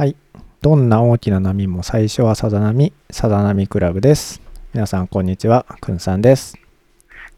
[0.00, 0.16] はい。
[0.62, 4.40] どんな大きな波も最初はさざ波、さざ波クラブです。
[4.72, 5.66] 皆さん、こんにちは。
[5.82, 6.56] くんさんです。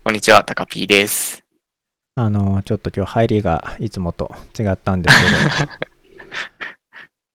[0.04, 1.42] こんにちは、タカピーです。
[2.14, 5.16] あの、ちょっと今日入りがいつもと違ったんです
[5.58, 5.72] けど、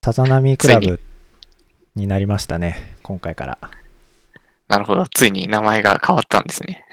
[0.02, 0.98] さざ波クラブ
[1.94, 2.96] になりましたね。
[3.02, 3.58] 今回から。
[4.68, 5.06] なるほど。
[5.08, 6.86] ついに名前が変わったんですね。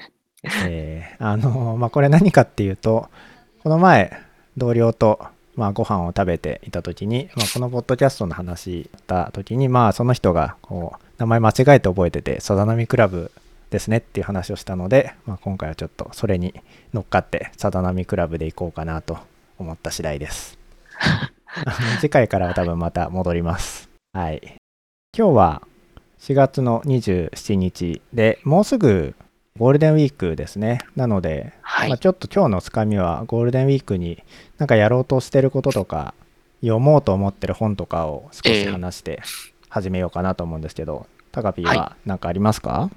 [0.66, 3.08] えーあの、まあ、これ何かっていうと、
[3.62, 4.14] この前、
[4.58, 5.26] 同僚と、
[5.56, 13.32] まあ、ご飯を食べていた時に、まあ、このポッドキャストの話した時に、まあ、その人が、こう、名前間違えて覚えてて、さざ波クラブ
[13.70, 16.54] ですねっていう話をしたので、まあ、今回はちょっとそれに
[16.92, 19.18] 乗っかって、さざ波クラブでいこうかなと
[19.58, 20.58] 思った次第です。
[22.00, 23.88] 次回からは多分また戻ります。
[24.12, 24.42] はい。
[25.16, 25.62] 今日は
[26.20, 29.14] 4月の27日でもうすぐ
[29.58, 30.80] ゴールデンウィークですね。
[30.96, 31.88] なので、はい。
[31.88, 34.22] まあ、ちょっと今日のつかみはゴールデンウィークに
[34.58, 36.14] なんかやろうとしてることとか
[36.60, 39.22] 読もうと思ってる本とかを少し話して
[39.68, 42.90] 始めようかなと思うんですけど、タカピーは何かありますか、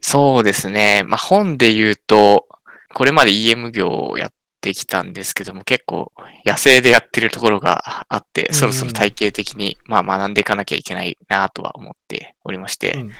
[0.00, 1.04] そうですね。
[1.06, 2.46] まあ、本で言うと、
[2.92, 6.12] これまで EM 業をやってきたんですけども、結構
[6.44, 13.12] 野生でやってるところがあって、うんそろそろ体系的に、まあ、学んでいかなきゃいけないなとは思っておりまして、うん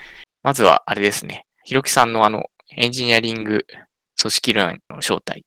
[0.43, 1.47] まずはあれですね。
[1.65, 2.47] ひろきさんのあの、
[2.77, 3.67] エンジニアリング
[4.21, 5.45] 組織論の正体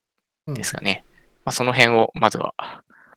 [0.47, 1.03] ですかね。
[1.43, 2.53] まあ、その辺を、まずは、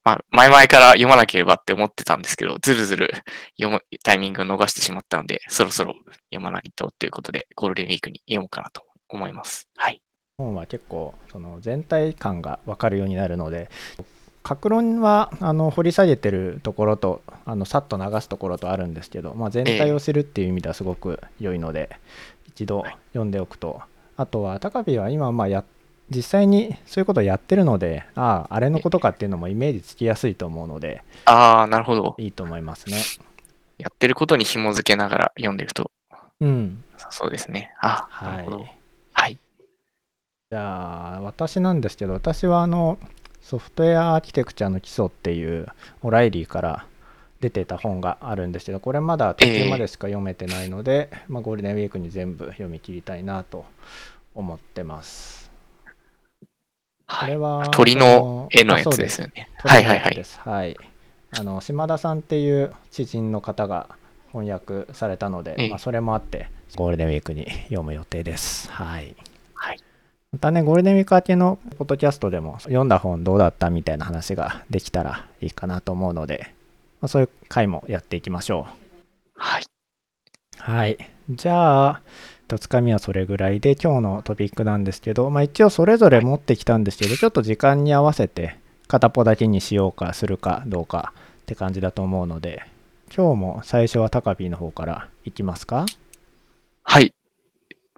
[0.05, 3.13] まあ、前々から読まなければって思ってたんですけど、ずるずる
[3.61, 5.95] 読むタイミングを逃してしまったので、そろそろ
[6.31, 9.69] 読まないとということで、ゴールデンウィークに読もうかなと思います。
[9.77, 10.01] はい。
[10.39, 13.69] 本は結構その全体感が分かるようになるので
[14.45, 21.91] 格論はあの掘り下げてるところとあのさっと流すところとあるんですけど、まあ、全体を知るっていう意味ではすごく良いので、
[22.59, 23.83] 一度読んでおくと
[24.17, 25.65] あとは高ビは今まあや
[26.11, 32.17] 実際にそういうことをやってるのであああれのことかっていうのもイメージつきやすいと思うのでああ、なるほど。
[32.19, 33.01] いいと思いますね
[33.79, 35.93] やってることに紐づけながら読んでると、
[36.41, 37.73] うんそうですね。
[37.81, 38.67] あ、なはいるほど。
[39.13, 39.39] はい。
[40.51, 42.99] じゃあ私なんですけど私はあの
[43.41, 45.69] ソフトウェアアーキテクチャの基礎っていう
[46.03, 46.87] オライリーから
[47.41, 53.65] 出てた本があるんですけどこれまだ途中までしか読めてないので、まあ、ゴールデンウィークに全部読み切りたいなと
[54.35, 55.51] 思ってます。
[56.41, 56.47] こ
[57.07, 57.31] はい。
[57.31, 59.49] れは鳥の絵のやつですよね。
[59.63, 60.25] 鳥はいはいはい。
[60.45, 60.77] はい。
[61.39, 63.89] あの島田さんっていう知人の方が
[64.33, 68.71] 翻訳されたので、ええまあ、それもあってゴールデンウィークに読む予定です。
[68.71, 69.15] はい。
[69.55, 69.79] はい。
[70.33, 76.53] またね、ゴールデンウィーク明けのポッドキャストでも読んだ本どうだったみたいな話ができたらいいかなと思うので、
[77.01, 78.67] まあ、そういう回もやっていきましょ
[79.35, 79.63] はい。
[79.63, 79.67] う。
[80.61, 80.99] はい。
[81.31, 82.03] じゃあ、
[82.49, 88.57] とつかみはそれぐらいで今日のトピックなんですけど、まあ、一応それぞれ持ってきたんですけど、ちょっと時間に合わせて
[88.87, 92.63] 片っぽだけにしようかするかどうかって感じだと思うので、
[93.15, 95.87] 今日も最初はタカピーの方からいきますか？
[96.83, 97.15] はい。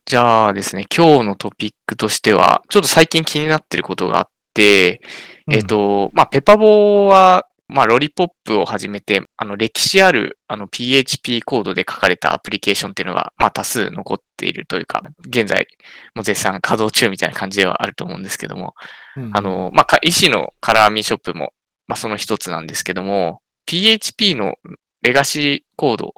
[0.04, 5.00] じゃあですね、今日のトピックとしては、ちょっと最近気になってることがあって、
[5.48, 15.66] えっ、と、まあ、ペパボは、まあ、ロリポップを始めて、あの、歴史ある、あの、PHP コードで書かれたアプリケーションっていうのが、まあ、多数残っているというか、現在、
[16.14, 18.74] もう絶賛稼働中みたいな感じではあると思うんですけども、
[19.16, 19.30] うん。
[19.32, 21.52] あの、まあ、か医師のカラーミショップも、
[21.86, 24.56] まあ、その一つなんですけども、PHP の
[25.02, 26.12] レガシーコードみ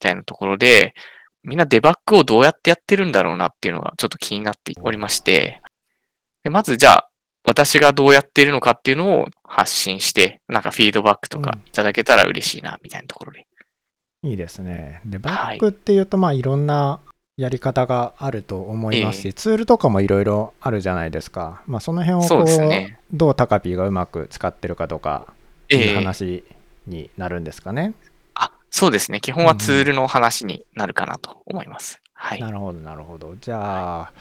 [0.00, 0.94] たいなところで、
[1.44, 5.60] みんなデバッグをどうやってやってるんだろうなっていうのがちょっと気になっておりまして、
[6.44, 7.07] でまずじゃあ、
[7.48, 13.46] 私がどうやっているのかっていうのを発信して、なんかフィードバックとかうんいただけたら嬉しいな、みたいなところで。
[14.22, 15.00] いいですね。
[15.06, 17.00] で、バはいックっていうと、まあ、いろんな
[17.36, 21.62] やり方があると思いますし、えツールとかもいろいろあるじゃないですか。
[21.66, 25.32] まあ、その辺をこう、ねどうタカピーがうまく使ってるかとか、
[25.70, 26.44] いええう話
[26.86, 27.94] になるんですかね。
[28.34, 29.20] あ、そうですね。
[29.20, 32.00] 基本はツールの話になるかなと思います。
[32.12, 32.40] はい。
[32.40, 33.36] なるほど、なるほど。
[33.40, 34.12] じゃあ、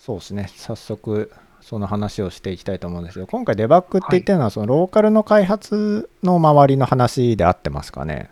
[0.00, 0.50] そうですね。
[0.56, 1.30] 早速、
[1.60, 8.30] その話をしていきたいと思うんですけど、今回デバッグって言ってるのは、そのローカルの開発の周りの話であってますかね。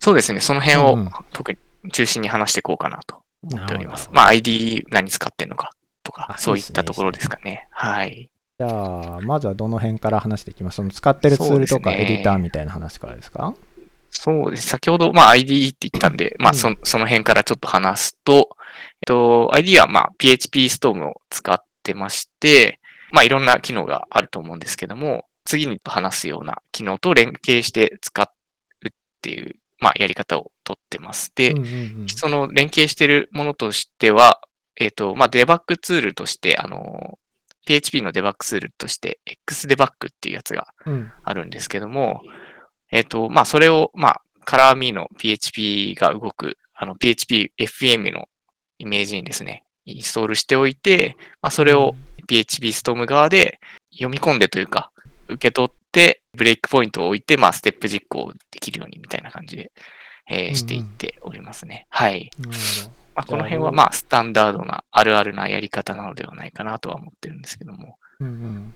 [0.00, 0.40] そうですね。
[0.40, 0.98] その辺を
[1.32, 1.58] 特に
[1.92, 4.10] 中心に話していこうかなと思っております。
[4.12, 5.72] まあ ID 何使ってんのか
[6.02, 7.68] とかあ、そういいいったところですかね。
[7.70, 8.28] はい。
[8.58, 10.76] じゃあ、まずはどの辺から話していきます？
[10.76, 13.54] その使ってるツールとかエディターみたいな話からですか？
[14.10, 14.66] そうです。
[14.66, 18.56] 先ほど、まあ ID って言ったんで、まうんあそその辺からちょっと話すと、
[19.00, 22.80] えっと、ID はまあ PHP ストームを使ってまして、
[23.12, 28.26] まあいろんな機能があると思うんですけども、次に話すような機能と連携して使う
[28.88, 28.90] っ
[29.22, 31.32] ていう、まあやり方をとってます。
[31.34, 34.40] で、うんうんうんその連携しているものとしては、
[34.76, 37.18] えっ、と、まあ、デバッグツールとして、あの、
[37.66, 42.22] PHP のデバッグツールとして、XDebug っていうやつがうんあるんですけども、
[42.90, 48.26] えっ、と、まあ、それを、まあ、カラーミーの PHP が動く、あの、PHP FM の
[48.80, 51.94] イメージにですね、インストールしておいて、まあ、それを
[52.26, 53.60] PHP ストーム側で
[53.92, 54.90] 読み込んでというか、
[55.28, 59.72] 受け取って、ブレイクポイントを置いて、まあ、ステップ実行できるようにみたいな感じで、
[60.28, 61.86] えーしていっておりますね。
[61.90, 62.30] はい。
[63.14, 68.26] まあ、この辺はまあ、スタンダードな、あるあるなやり方なのではないかなとは思ってるんですけども、ど。
[68.26, 68.74] うんうん。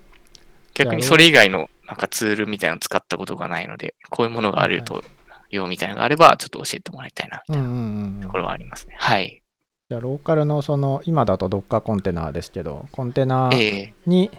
[0.75, 5.03] 逆にそれ以外のなんかツールみたいなの使ったことがないので、こういうものがあると、
[5.49, 8.95] よみたいなのがあれば、ちょっと教えてもらいたいな、みたいなところはありますね。
[8.99, 9.41] はい。
[9.87, 14.31] じゃあローカルのその今だと Docker コンテナですけどコンテナええに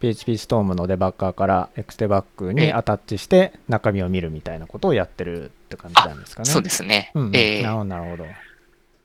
[0.00, 6.48] PHP ストームのデバッカーから XDebug ええにアタッチして中身を見るみたいなことをやってるって感じなんですかね。
[6.48, 7.12] そうですね。
[7.14, 8.24] うんうんええなるほどなるほど。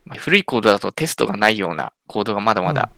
[0.06, 2.90] まあ古いコードだとテストがないようなコードがまだまだ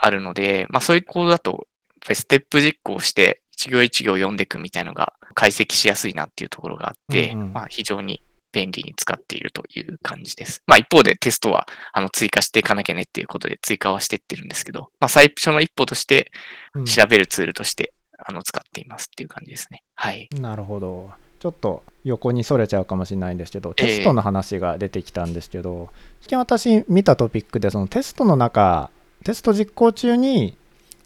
[0.00, 1.66] あるので、まあそういうコードだと、
[2.10, 10.62] ステップ実行して一行一行読んでいくみたいのが解析しやすいなっていうところがあって、うんうんまあ非常に便利に使っているという感じです。
[10.66, 16.30] まあ一方でテストはあの追加していかなきゃねっていうことで追加はしていってるんですけど、まあ最初の一歩として
[16.74, 17.92] うん調べるツールとして、
[18.24, 19.82] あの使っていますっていう感じですね。
[19.94, 20.28] はい。
[20.32, 21.10] なるほど。
[21.40, 25.90] ちょっと横にそれちゃうかもしれないんですけど、ええテストの話が出てきたんですけど、
[26.20, 28.90] 最近私見たトピックで、そのテストの中、
[29.24, 30.56] テスト実行中に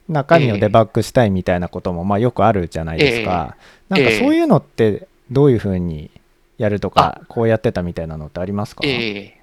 [0.09, 3.57] 中身をデバッグしたいみたいなこともまあよくあるじゃないですか。
[3.89, 6.11] なんかそういうのってどういうふうに
[6.59, 8.83] やるとか、こうやってたみたいなのってありますか？
[8.87, 9.41] ええ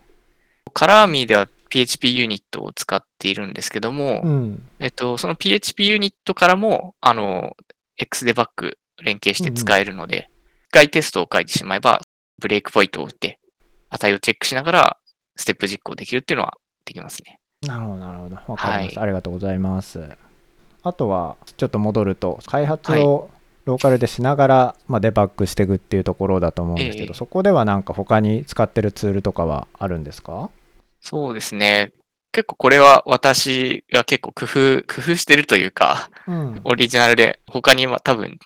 [0.74, 4.70] カラーミーでは PHP ユニットを使っているんですけども、うん。
[4.80, 7.56] えっと、その PHP ユニットからも、あの、
[8.00, 8.74] XDebug
[9.04, 10.30] 連携して使えるので、
[10.70, 12.02] 一回テストを書いてしまえば、
[12.40, 13.40] ブレイクポイントを打って、
[13.90, 14.98] 値をチェックしながら、
[15.36, 17.40] ステップ実行できるっていうのはできますね。
[17.62, 18.36] なるほど、なるほど。
[18.36, 20.10] わかりました、はいありがとうございます。
[20.82, 23.30] あとは、ちょっと戻ると、開発を
[23.66, 30.50] ローカルでしながら、まあ、デバッグしていくっていうところだと思うんですけど、ええそこではなんか他に使ってるツールとかはあるんですか？
[31.02, 31.92] そうですね。
[32.32, 36.62] 結構これは私が結構工夫、工夫してるというか、うん。
[36.64, 38.40] オリジナルで他には多分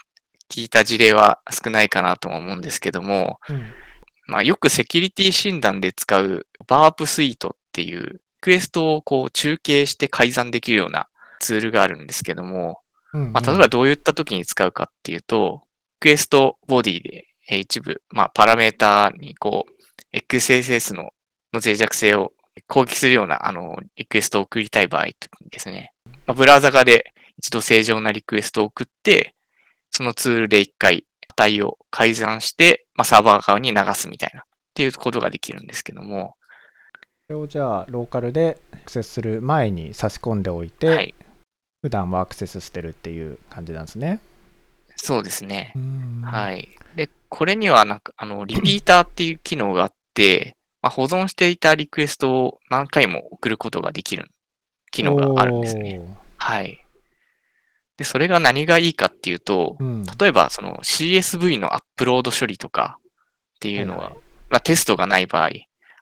[0.50, 3.66] 聞いた事例は少ないかなとも思うんですけども、うん
[4.28, 11.08] まあ、よくセキュリティ診断で使うバープスイートっていうクエストをこう中継して改ざんできるような
[11.40, 12.82] ツールがあるんですけども、
[13.26, 15.64] うんまあ、例えばどういった時に使うかっていうと、
[16.00, 21.12] クエストボディでえー一部、まあ、パラメータにこう、XSS の
[21.54, 22.34] の脆弱性を
[22.68, 29.34] 攻撃するようなあのリクエストを送りたい場合ですね、まあ、ブラウザ側で一度正常なリクエストを送って、
[29.92, 31.06] そのツールで一回
[31.36, 34.44] 値を改ざんして、まあ、サーバー側に流すみたいなっ
[34.74, 36.36] ていうことができるんですけども、
[37.28, 41.16] それをじゃあ、ローカルでアクセスする前に差し込んでおいて、はい、
[41.88, 44.20] 普段はアクセスしてるっていう感じなんですね。
[44.98, 45.72] そうですね。
[45.74, 45.80] い。
[46.26, 46.70] はい。
[46.98, 54.30] で、これにはなんか、あの、リピーターっていう機能があって、 まあ、保存していたリクエストを何回も送ることができる
[54.92, 56.02] 機能があるんですね。
[56.36, 56.84] はい。
[57.96, 60.04] で、それが何がいいかっていうとうん。
[60.20, 65.52] 例えばその CSV のアップロード処理とかっていうのは、はいはいまあ、テストがない場合、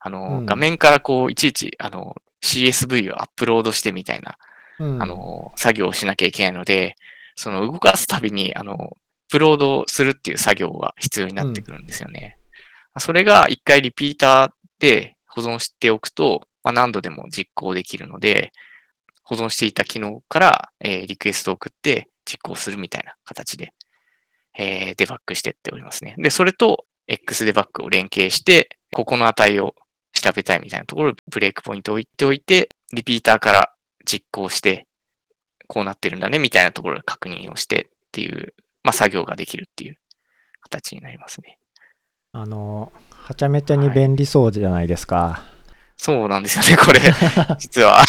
[0.02, 4.38] あの、うん画面からこう、いちいち、あの、CSV をアップロードしてみたいな
[4.80, 6.96] うんあ、の、作業をしなきゃいけないので、
[7.36, 8.98] その動かすたびに、あの、
[9.30, 12.38] プロードするっていう作業が必要になってくるんですよね。
[13.00, 18.52] それが一回リピーターで保存しておくと、まあ、何度でも実行できるので、
[19.24, 23.74] 保存していた機能から、えーリクエストを送って実行するみたいな形で、
[24.58, 26.16] えーデバッグしてっておりますね。
[26.18, 29.76] で、それと X デバッグを連携して、ここの値を
[30.14, 33.75] 調べたいみたいなところでブレイクポイントを置いておいて、リピーターから
[34.06, 34.88] 実行して、
[35.68, 39.98] こうなってるんだね、みたいなところで確認をしてっていう、まあ、作業ができるっていう
[40.62, 41.58] 形になりますね。
[42.32, 45.44] あの、はちゃめちゃに便利そうじゃないですか。
[45.98, 47.00] そうなんですよね、これ。
[47.58, 48.04] 実は。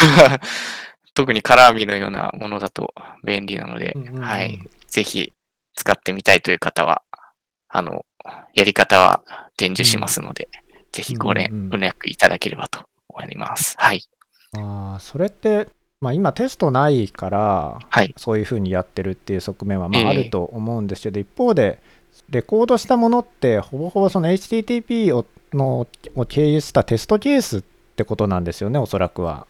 [1.14, 2.92] 特にカラーミのようなものだと
[3.24, 4.60] 便利なので、うんうんうんはい。
[4.86, 5.32] ぜひ
[5.74, 7.02] 使ってみたいという方は、
[7.68, 8.04] あの、
[8.54, 9.22] やり方は
[9.56, 10.66] 伝授しますので、うんうんうん
[11.18, 13.74] ご連絡いただければと思います。
[13.76, 14.02] はい。
[14.56, 15.68] ああ、それって、
[16.06, 18.14] まあ、今テストないから、はい。
[18.16, 21.80] そういうふうにやってるっていう側面はまええああると思うんですけど、一方で、
[22.30, 27.62] レコードしたものって、ほぼほぼその HTTP をのを経由したテストケースっ
[27.96, 29.48] てことなんですよね、おそらくは。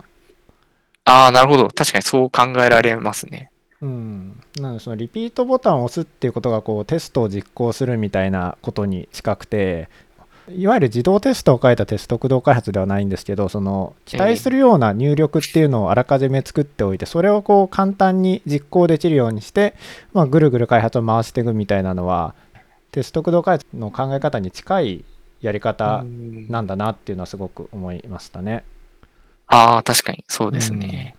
[1.05, 1.69] ああ、なるほど。
[1.69, 3.51] 確かにそう考えられますね。
[3.83, 9.91] うん、なのでそのリピートボタンを押すっていうことがこうテストを実行するみたいなことに近くて
[10.49, 19.75] いわゆる自動テストを書いたテスト駆動開発ではないんですけどその期待するような入力っていうのをあらかじめ作っておいてそれをこう簡単に実行できるようにして、
[20.13, 22.35] まあ、ぐるぐる開発を回していくみたいなのは
[22.93, 25.05] テスト駆動開発の考え方に近い
[25.41, 28.65] やり方うんなんだなっていうのはすごく思いましたね。
[29.47, 31.15] ああ、確かにそうですね。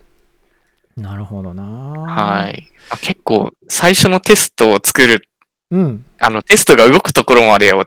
[0.96, 2.50] なるほどなは。
[2.50, 2.68] い。
[2.90, 5.30] あ結構、最初のテストを作る、
[5.70, 6.06] うん。
[6.20, 7.86] あの、テストが動くところまでを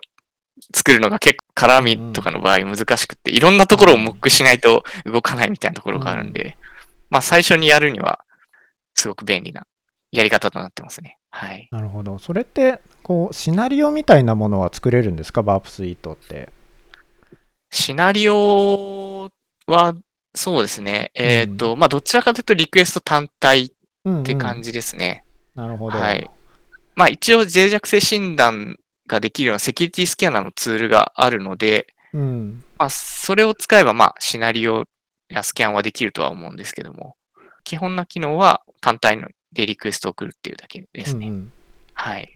[0.74, 6.56] 作るのが結構絡みとかの場合難しくて、いろんなところをモックしないと動かないみたいなところがあるんで、
[7.10, 8.24] まあ最初にやるには、
[8.94, 9.66] すごく便利な
[10.12, 11.16] やり方となってますね。
[11.30, 11.68] はい。
[11.70, 12.18] なるほど。
[12.18, 15.42] それって、こう、シナリオみたいなものは作れるんですか？
[15.42, 16.50] バープスイートって。
[17.70, 19.30] シナリオ
[19.66, 19.94] は、
[20.34, 21.10] そうですね。
[21.14, 23.70] えっ、と、まあどちらかというとリクエスト単体っ
[24.04, 24.24] うん、うん。
[24.24, 25.24] て感じですね。
[25.54, 25.98] なるほど。
[25.98, 26.30] はい。
[26.94, 28.78] まあ一応脆弱性診断
[29.10, 32.64] ができるようなセキュリティスキャナーのツールがあるので、うん。
[32.78, 34.84] まあそれを使えばまあシナリオ
[35.28, 37.16] やスキャンはできるとは思うんですけども、
[37.64, 41.28] 基本な機能は単体のでリクエストを送るっていうだけですね。
[41.28, 41.52] うんうん
[41.94, 42.32] はい。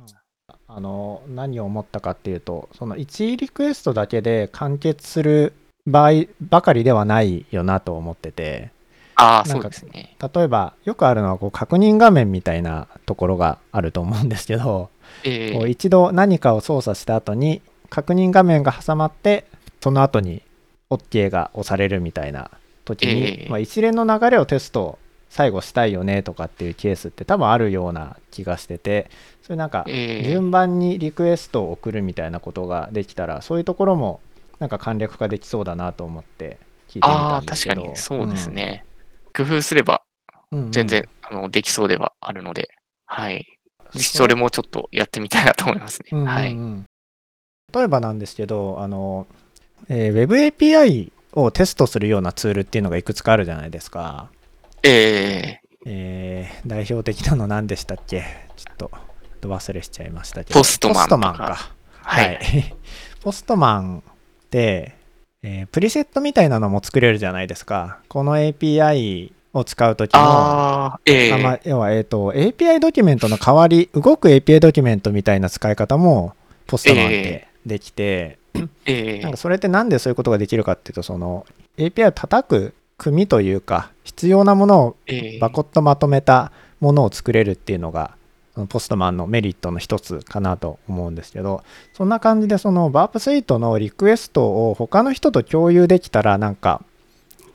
[0.69, 5.53] あの何を思ったかっていうとその1リクエストだけで完結する
[5.87, 8.71] 場合ばかりではないよなと思ってて
[9.17, 10.17] ああ、そうですね。
[10.35, 14.91] 例えばよくあるのはこう確認画面みたいなところがあると思うんですけど、
[15.25, 19.47] えこうー、一度何かを操作した後に確認画面が挟まって
[19.81, 20.43] その後に
[20.91, 22.51] OK が押されるみたいな
[22.85, 24.99] 時に、ええまあ、一連の流れをテスト
[25.31, 29.11] 最後したいよねとかっていうケースって多分あるような気がしてて
[29.43, 34.21] それなんかえー、順番にリクエストを送るみたいなことができたらそういうところも
[34.59, 38.85] なんか簡略化できそうだなと思って聞いてみあたあ、んですけど確かにそうです、ね。
[39.37, 40.03] 工夫すれば
[40.51, 40.73] うんうん。
[41.23, 42.69] あのできそうではあるので、
[43.07, 43.47] はい。
[43.97, 46.09] それもちょっとやってみたいなと思いますね。
[46.13, 46.29] うんうんうん。
[46.29, 46.57] はい。
[47.75, 49.27] 例えばなんですけどあの、
[49.89, 54.31] えー Web API をテストするようなツールっていうのがいくつかあるじゃないですか、
[54.83, 58.25] ええー代表的なの何でしたっけ？
[58.57, 58.91] ちょっと
[59.41, 60.61] ど忘れしちゃいましたけど。
[60.61, 61.47] ポストマンポストマンとか。
[61.49, 61.59] かー、
[62.03, 62.75] はい。
[63.23, 64.03] ポストマンっ
[64.51, 64.95] て、
[65.47, 67.99] えープリセットみたいなのも作れるじゃないですか。
[68.09, 71.43] この API を使うときの、あええ。
[71.43, 76.35] まあ要は、えーと、API ドキュメントの代わり、動く API ドキュメントみたいな使い方も、
[76.67, 78.39] ポストマンってできて、
[78.87, 79.21] ええ。
[79.23, 81.47] なんかそれってなんでそういうことができるかっていうと、その
[81.77, 85.39] API を叩く組というか、必要なものをええ。
[85.41, 88.17] バコッとまとめたものを作れるっていうのが、
[88.55, 96.81] そのポストマンのメリットの一つかなと思うんですけど、そんな感じでそのバープスイートのリクエストを他の人と共有できたら、なんか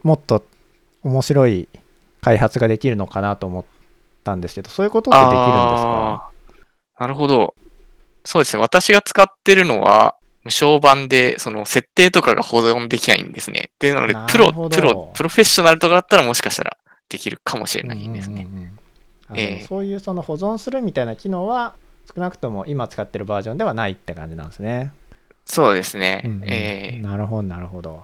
[0.03, 0.43] もっと
[1.03, 1.69] 面白い
[2.21, 3.65] 開発ができるのかなと思っ
[4.25, 6.31] たんですけど、そういうことってできるんですか？
[6.99, 7.55] なるほど。
[8.25, 8.61] そうですね。
[8.61, 13.71] 私が使ってるのは、無償版で、その設定とかが保存できないんですね。
[13.79, 16.77] で、なのでな、プロ、プロ、プロフェッショナルとかだったらもしかしたら
[17.07, 18.47] できるかもしれないですね。
[18.49, 18.78] うんうんうん
[19.35, 21.75] ええそういうその保存するみたいな機能は
[22.13, 24.91] 少なくとも今使ってるバージョンではないって感じなんですね。
[25.45, 26.21] そうですね。
[26.25, 28.03] うんうんええなるほどなるほど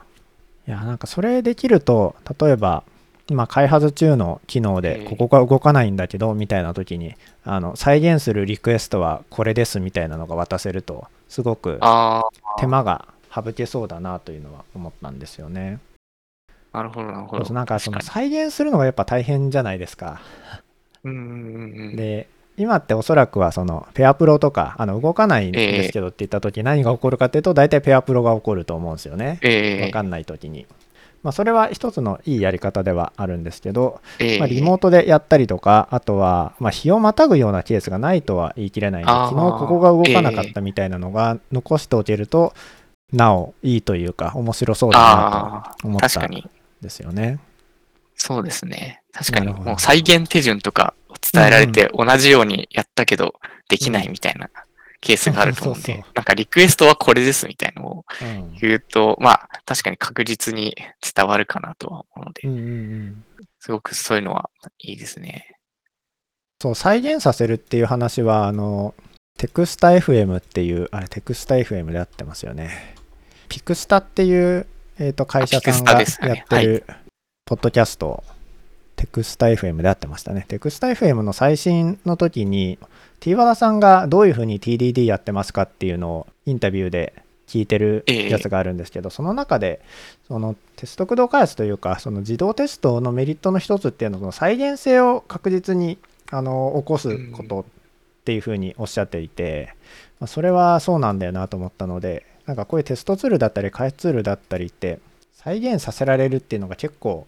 [0.68, 2.84] いやなんかそれできると例えば
[3.28, 12.24] 今開発中の機能でええここが動かないんだけどみたいな時にあの再現するリクエストはこれですみたいなのが渡せるとすごくあ
[12.58, 15.80] 手間が省けそうだなというのは思ったんですよね。
[16.72, 17.54] あ、なるほど、なるほど。
[17.54, 20.22] なんかその再現するのがやっぱ大変じゃないですか。
[21.96, 29.40] で今っておそらくはそのペアプロとかあの動かないんですけどって言った時何が起こるかっていうと大体ペアプロが起こると思うんですよね。
[29.42, 30.66] ええわかんない時に。
[31.26, 42.54] まあ、それは一つのいいやり方ではあるんですけど、ええまあ、リモートでやったりとか、あとは、まあ、日をまたぐようなケースがないとは言い切れないんで、昨日ここが動かなかったみたいなのが残しておけると、
[43.12, 46.50] なおいいというか、面白そうだなと思ったん。
[46.82, 47.40] ですよね。
[48.16, 49.02] そうですね。
[49.12, 53.36] 確かに、もう再現手順とかを伝えられて、同じようにやったけど、
[53.68, 54.50] できないみたいな
[55.06, 58.54] ケースがあると思うんでなんかリクエストはこれですみたいなのをうん。
[58.60, 60.76] 言うと、まあ、確かに確実に
[61.16, 62.72] 伝わるかなとは思うので、うんうんう
[63.12, 63.24] ん。
[63.60, 65.56] すごくそういうのはいいですね。
[66.62, 68.96] そう再現させるっていう話はあの
[69.38, 72.96] テクスタ FM っていうあれテクスタ FM であってますよね。
[73.50, 74.66] ピクスタっていう、
[74.98, 76.86] えー、と会社さんがやってる
[77.48, 78.24] ポッドキャスト、
[78.96, 80.46] テクスタ FM であってましたね。
[80.48, 82.80] テクスタ FM の最新の時に
[83.20, 87.14] T 和田さんがどういうふうに TDD やってますかっていうのをインタビューで
[87.46, 88.30] 聞いてるええ。
[88.32, 89.80] やつがあるんですけど、その中で
[90.28, 96.00] そのテスト駆動開発というかその自動テストのメリットの一つっていうのはその再現性を確実に
[96.32, 97.66] あの起こすことっ
[98.24, 99.76] ていうふうにおっしゃっていて、
[100.20, 104.98] まあ、それはそうなんだよなと思ったのでなんかこういうテストツールだったり開発ツールだったりって
[105.46, 107.28] 再現させられるっていうのが結構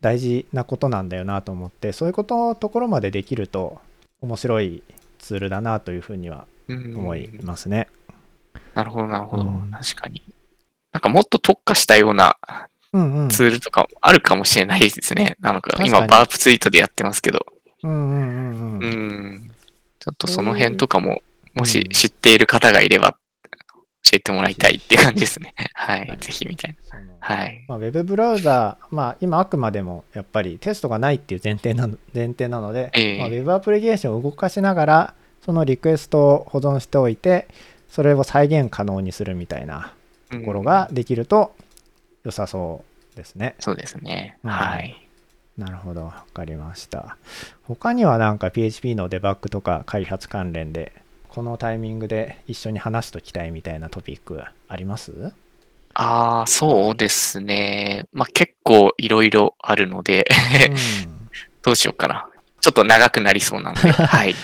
[0.00, 3.80] 大事なことなんだよなと思ってそういうことところまでできると
[4.20, 4.82] 面白い
[5.18, 7.88] ツールだなというふうにはうん思いますね。
[8.74, 9.42] なるほど、なるほど。
[9.42, 10.22] うん確かに。
[10.92, 12.36] なんかもっと特化したような
[12.92, 13.28] うんうん。
[13.28, 15.36] ツールとかもあるかもしれないですね。
[15.40, 17.46] なんか今、バープツイートでやってますけど。
[17.82, 18.90] うんうんうんううん。
[19.46, 19.50] ん。
[19.98, 21.22] ちょっとその辺とかも、
[21.54, 23.16] もしうん知っている方がいれば、
[24.02, 25.54] 教えてもらいたいっていう感じですね。
[25.74, 26.16] は はいい。
[26.18, 26.98] ぜひみたいな。
[27.20, 27.64] はい。
[27.68, 35.14] まあ、ウェブブラウザー、まあ、今あくまでもやっぱりテストがないっていう前提なの 前提なので、ええまあ、ウェブアプリケーションを動かしながら
[35.44, 37.46] そのリクエストを保存しておいて
[37.88, 39.92] それを再現可能にするみたいな
[40.30, 41.54] とところができると
[42.24, 43.54] 良さそうですね。
[43.58, 44.36] そうですね。
[44.44, 45.06] うんはい。
[45.58, 47.18] なるほど、わかりました。
[47.64, 50.92] 他にはなんか PHP のデバッグとか開発関連で
[51.30, 55.32] このタイミングで一緒に話しときたいみたいなトピックあります？
[55.94, 58.06] ああ、そうですね。
[58.12, 60.26] まあ結構いろいろあるので、
[61.04, 61.28] うん
[61.62, 62.28] どうしようかな。
[62.60, 64.34] ちょっと長くなりそうなんで、 はい。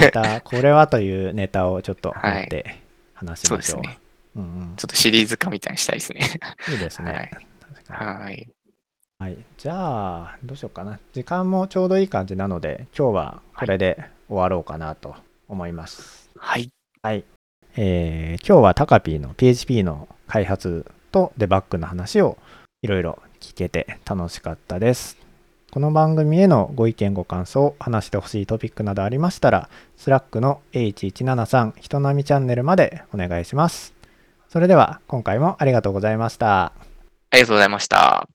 [0.00, 2.80] ネタ、これはというネタをちょっと持はいって
[3.14, 3.78] 話しましょう。
[3.78, 3.98] そうですね。
[4.36, 6.20] うんうんちょっとシリーズ化みたいにしたいですね。
[6.70, 7.12] いいですね。
[7.88, 8.48] はいはい。
[9.18, 9.36] はい。
[9.58, 10.98] じゃあ、どうしようかな。
[11.12, 13.98] 時間もちょうどいい感じなので、今日はこれで
[14.28, 15.16] 終わろうかなと
[15.50, 16.30] 思います。
[16.38, 16.70] はい。
[17.02, 17.24] はい。
[17.76, 22.38] えー今日はタカピーの PHP の開発とデバッグの話を
[22.82, 25.18] いろいろ聞けて楽しかったです。
[25.70, 33.94] この番組へのご意見ご感想、話してほしいトピックなどありましたら、 Slack の H173 人並みチャンネルまでお願いします。
[34.48, 36.72] それでは今回もありがとうございました。
[37.30, 38.28] ありがとうございました。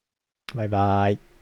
[0.54, 1.35] バイバイ。